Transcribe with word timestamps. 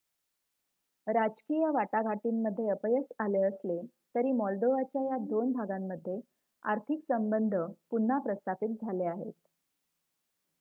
राजकीय 1.07 1.65
वाटाघाटींमध्ये 1.71 2.69
अपयश 2.69 3.11
आले 3.19 3.41
असले 3.43 3.77
तरी 4.15 4.31
मॉल्दोव्हाच्या 4.33 5.01
या 5.03 5.17
दोन 5.27 5.51
भागांमध्ये 5.51 6.19
आर्थिक 6.65 7.03
संबंध 7.07 7.55
पुन्हा 7.91 8.19
प्रस्थापित 8.21 8.75
झाले 8.81 9.05
आहेत 9.07 9.33